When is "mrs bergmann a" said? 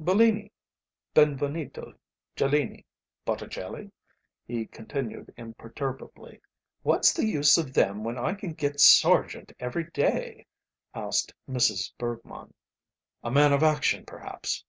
11.48-13.30